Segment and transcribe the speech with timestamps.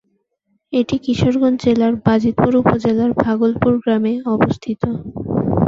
[0.73, 4.81] এটি কিশোরগঞ্জ জেলার বাজিতপুর উপজেলার ভাগলপুর গ্রামে অবস্থিত।